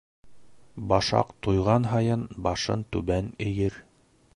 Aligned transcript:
Башаҡ 0.93 1.35
туйған 1.47 1.87
һайын 1.93 2.27
башын 2.49 2.87
түбән 2.97 3.33
эйер. 3.51 3.83